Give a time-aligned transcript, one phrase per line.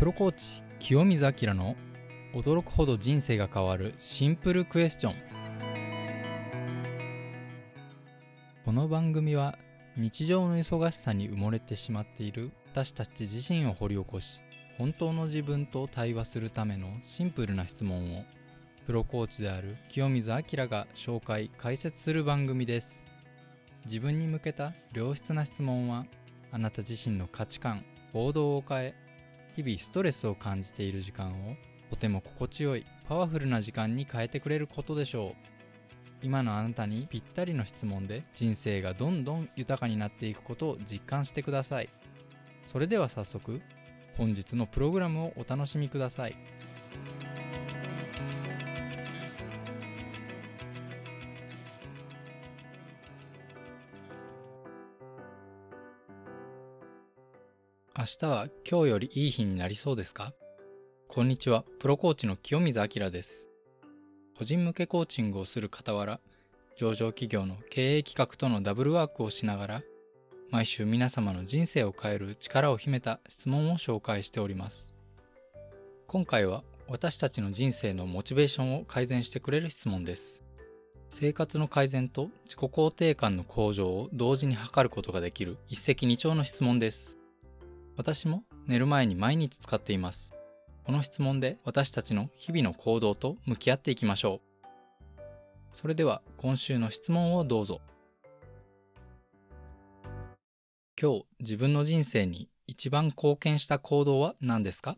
[0.00, 1.76] プロコーチ清水明の
[2.32, 5.14] 驚くほど人生が変わるシンプルクエスチョン。
[8.64, 9.58] この番組は
[9.98, 14.40] 日常の忙しさに埋もれてしまっている私たち自身を掘り起こし
[14.78, 18.24] 本当の自分と対話するためのシンプルな質問を
[18.86, 23.04] プロコーチである清水明が紹介解説する番組です。
[23.84, 26.06] 自分に向けた良質な質問は
[26.52, 29.09] あなた自身の価値観行動を変え
[29.56, 31.56] 日々ストレスを感じている時間を
[31.90, 35.50] とても心地よいパワフルな時間に変えてくれることでしょう。
[36.22, 41.88] 今のあなたにぴったりの質問で人生がどんどん豊かになっていくことを実感してください。
[42.64, 43.60] それでは早速
[44.16, 46.36] 本日のプログラムをお楽しみください。
[58.00, 60.32] 明日は今日よりいい日になりそうですか？
[61.06, 63.46] こんにちは、プロコーチの清水明です。
[64.38, 66.18] 個人向けコーチングをする傍ら、
[66.78, 69.82] 上場企業の経営企画とのダブルワークをしながら、
[70.50, 74.94] 毎週皆様の人生を変える力を秘めた質問を紹介しております。
[76.06, 80.42] 今回は私たちの人生のモチベーションを改善してくれる質問です。
[81.10, 87.18] 生活の改善と自己肯定感の向上を同時に図ることができる一石二鳥の質問です。
[88.00, 90.32] 私も寝る前に毎日使っています。
[90.84, 95.20] この質問で私たちの日々の行動と向き合っていきましょう。
[95.72, 97.82] それでは今週の質問をどうぞ。
[100.98, 104.96] 今日自分の人生に一番貢献した行動は何ですか？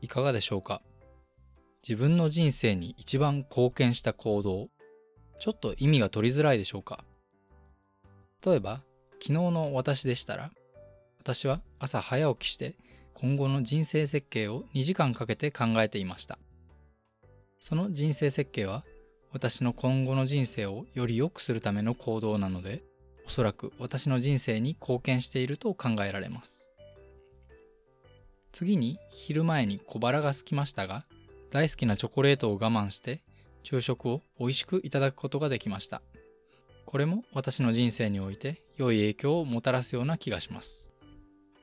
[0.00, 0.80] いかがでしょうか？
[1.82, 4.68] 自分の人生に一番貢献した行動
[5.40, 7.04] ちょっと意味が取りづらいでしょうか？
[8.44, 8.82] 例えば、
[9.20, 10.50] 昨日の私でしたら、
[11.18, 12.74] 私は朝早起きして
[13.14, 16.38] 今後の人生設計を2時間かけて考えていました。
[17.58, 18.84] その人生設計は
[19.32, 22.82] 私の今後の人生をより良くするための行動なので、
[23.26, 26.70] おそらく私の人生に貢献していると考えられます。
[28.52, 31.04] 次に昼前に小腹が空きましたが、
[31.50, 33.22] 大好きなチョコレートを我慢して
[33.62, 36.00] 昼食を美味しくいただくことができました。
[36.84, 40.90] これも私の人生において良い影響をもたらすような気がします。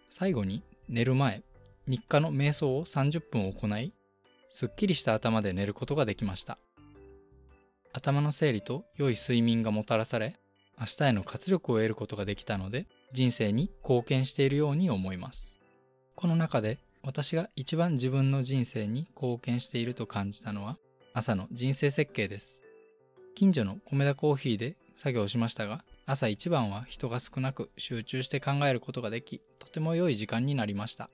[0.09, 1.43] 最後に寝る前、
[1.87, 3.93] 日課の瞑想を30分行い、
[4.49, 6.57] すっきりした頭で寝ることができました。
[7.93, 10.37] 頭の整理と良い睡眠がもたらされ、
[10.79, 15.57] 明日への活力を得ることができたので、人生に貢献しているように思います。
[16.15, 20.77] この中で私が一番自分の人生に貢献していると感じたのは、
[21.13, 22.63] 朝の人生設計です。
[23.35, 31.09] 近所の米田コーヒーで作業しましたが、朝一番は人が少なく集中して考えることができ、とても良い時間になりました。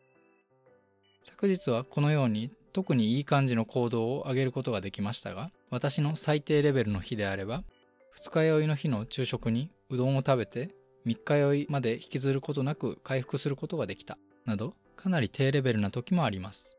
[1.25, 7.63] 昨日はこのように特にいい感じの行動を上げることができましたが、私の最低レベルの日であれば、
[8.11, 10.73] 二日酔いの日の昼食にうどんを食べて、
[11.05, 16.77] 三日酔いまで引きずることなく回復することができた、など、かなり低レベルな時もあります。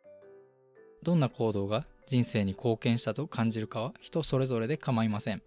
[1.02, 5.42] どんな行動が人生に貢献したと感じるかは人それぞれで構いません。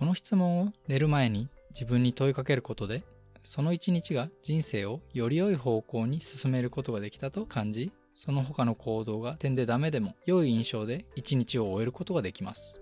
[0.00, 3.04] この質問を寝る前に自分に問いかけることで、
[3.44, 12.80] その一日が人生をより良い方向に進めることができたと感じ、その他の行動が点でダメでも良い印象で一日を終えることができます。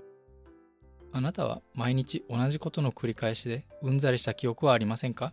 [1.11, 5.33] あなたは毎日同じことの繰り返しでうんざりした記憶はありませんか？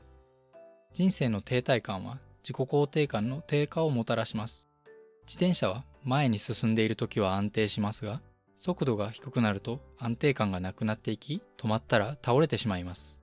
[0.95, 4.69] 人生の停滞感は自己肯定感の低下をもたらします。
[5.27, 8.21] 自転車は前に進んでいる時は安定しますが、
[8.57, 13.19] 速度が低くなると安定感がなくなっていき、止まったら倒れてしまいます。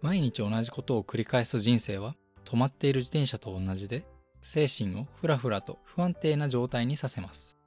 [0.00, 4.06] 毎日同じことを繰り返す人生は、止まっている自転車と同じで、
[4.40, 7.58] 精神をふらふらと不安定な状態にさせます。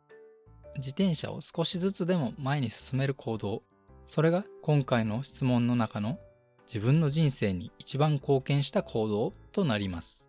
[0.78, 3.64] 自転車を少しずつでも前に進める行動、
[4.08, 6.18] それが今回の質問の中の
[6.72, 10.26] 自分の人生に一番貢献した行動となります。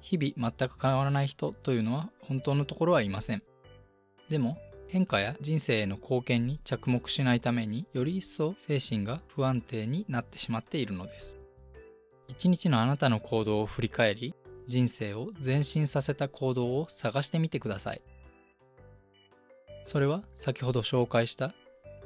[0.00, 3.42] 日々全く変わらない人というのは本当のところはいません。
[4.28, 4.58] でも
[4.94, 11.40] 変化や人生への貢献に着目しないためにより一層精神が不安定になってしまっているのです。
[12.28, 14.34] 一日のあなたの行動を振り返り、
[14.68, 18.02] 人生を前進させた行動を探してみてください。
[19.84, 21.56] それは先ほど紹介した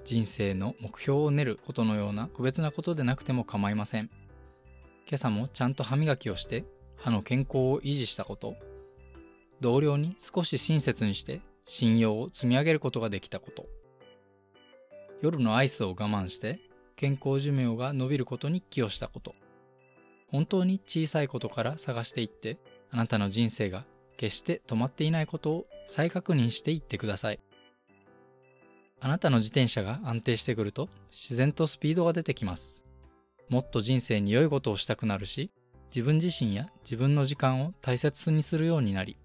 [0.07, 4.09] 人生の目標を練ることのような個別なことでなくても構いません。
[5.07, 6.65] 今朝もちゃんと歯磨きをして
[6.97, 8.55] 歯の健康を維持したこと、
[9.61, 13.67] 同僚に少し親切にして信用を積み上げることができたこと。
[15.23, 16.59] 夜のアイスを我慢して
[16.97, 19.37] 健康寿命が伸びることに寄与したこと。
[20.31, 22.59] 本当に小さいことから探していって
[22.91, 23.85] あなたの人生が
[24.17, 27.41] 決して止まっていないことを再確認していってください
[29.01, 32.83] あなたの自転車が安定してくると自然とスピードが出てきます
[33.49, 35.51] もっと人生に良いことをしたくなるし
[35.95, 39.17] 自分自身や自分の時間を大切にするようになり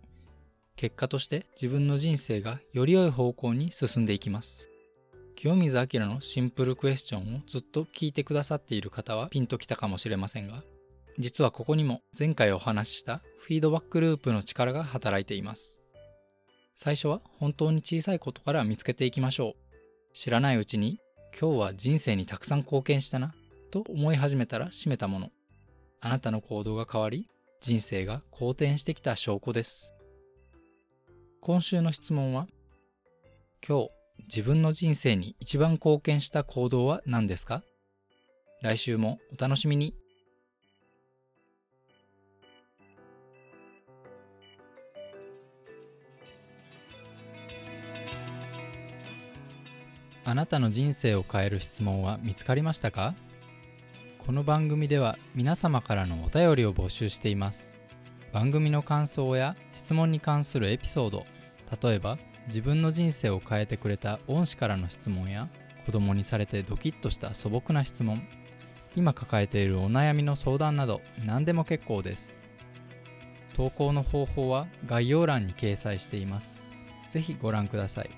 [0.76, 4.70] 結果として自分の人生がより良い方向に進んでいきます。
[5.36, 10.64] 清水明のシンプルクエスチョンをずっと聞いてくださっている方はピンときたかもしれませんが
[11.20, 15.80] 実はここにも前回お話ししたフィードバックループの力が働いています。
[16.76, 19.56] 最初は本当に小さいことから見つけていきましょ
[20.14, 20.16] う。
[20.16, 21.00] 知らないうちに
[21.40, 23.34] 今日は人生にたくさん貢献したな
[23.70, 25.30] と思い始めたら閉めたもの。
[26.00, 27.28] あなたの行動が変わり
[27.62, 29.93] 人生が好転してきた証拠です。
[31.46, 32.48] 今週の質問は
[33.68, 33.90] 今日
[34.34, 37.64] 自分の人生に一番貢献した行動は何ですか？
[38.62, 39.94] 来週もお楽しみに。
[50.24, 53.16] あなたの人生を変える質問は見つかりましたか？
[54.18, 57.76] この番組では皆様からのお便りを募集しています。
[58.34, 61.26] 番組の感想や質問に関するエピソード
[61.82, 65.48] 例えば自分の人生を変えてくれた恩師からの質問や
[65.86, 68.28] 子供にされてドキッとした素朴な質問
[68.96, 72.44] 今抱えているお悩みの相談など何でも結構です。
[73.56, 76.62] 投稿の方法は概要欄に掲載しています。
[77.10, 78.10] ぜひご覧ください。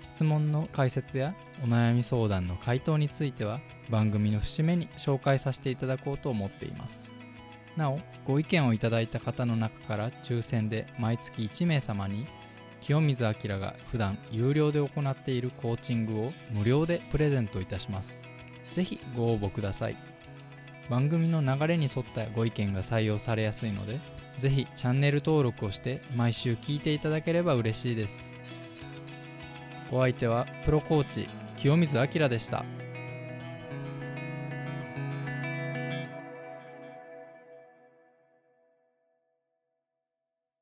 [0.00, 7.11] 質問の解説やお悩み相談の回答については番組の節目に紹介させていただこうと思っています。
[7.76, 12.26] なおご意見をいただいた方の中から抽選で毎月1名様に
[12.80, 18.28] 清水明が普段有料で行っているコーチングを無料でプレゼントいたします。
[18.72, 19.96] ぜひご応募ください。
[20.90, 24.00] 番組の流れに沿ったご意見が採用されやすいので
[24.38, 28.32] ぜひチャンネル登録をして毎週聞いていただければ嬉しいです。
[29.90, 32.64] お相手はプロコーチ清水明でした。